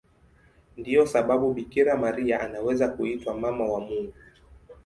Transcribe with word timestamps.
Ndiyo 0.77 1.07
sababu 1.07 1.53
Bikira 1.53 1.97
Maria 1.97 2.41
anaweza 2.41 2.87
kuitwa 2.87 3.37
Mama 3.37 3.65
wa 3.71 3.79
Mungu. 3.79 4.13